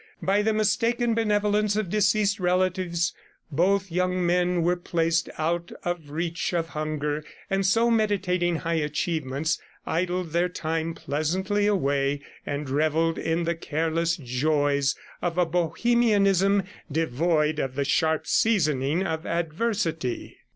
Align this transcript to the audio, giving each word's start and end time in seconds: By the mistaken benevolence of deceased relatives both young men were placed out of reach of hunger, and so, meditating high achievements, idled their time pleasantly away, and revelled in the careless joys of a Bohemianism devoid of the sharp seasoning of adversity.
By 0.23 0.41
the 0.41 0.51
mistaken 0.51 1.13
benevolence 1.13 1.75
of 1.75 1.91
deceased 1.91 2.39
relatives 2.39 3.13
both 3.51 3.91
young 3.91 4.25
men 4.25 4.63
were 4.63 4.75
placed 4.75 5.29
out 5.37 5.71
of 5.85 6.09
reach 6.09 6.53
of 6.55 6.69
hunger, 6.69 7.23
and 7.51 7.63
so, 7.63 7.91
meditating 7.91 8.55
high 8.55 8.81
achievements, 8.81 9.61
idled 9.85 10.31
their 10.31 10.49
time 10.49 10.95
pleasantly 10.95 11.67
away, 11.67 12.21
and 12.47 12.67
revelled 12.67 13.19
in 13.19 13.43
the 13.43 13.53
careless 13.53 14.17
joys 14.17 14.95
of 15.21 15.37
a 15.37 15.45
Bohemianism 15.45 16.63
devoid 16.91 17.59
of 17.59 17.75
the 17.75 17.85
sharp 17.85 18.25
seasoning 18.25 19.05
of 19.05 19.27
adversity. 19.27 20.39